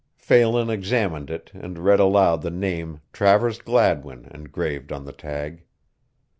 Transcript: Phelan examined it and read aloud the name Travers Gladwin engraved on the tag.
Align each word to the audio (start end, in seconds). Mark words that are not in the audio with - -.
Phelan 0.15 0.71
examined 0.71 1.29
it 1.29 1.51
and 1.53 1.77
read 1.77 1.99
aloud 1.99 2.41
the 2.41 2.49
name 2.49 3.01
Travers 3.13 3.59
Gladwin 3.59 4.25
engraved 4.33 4.91
on 4.91 5.05
the 5.05 5.13
tag. 5.13 5.63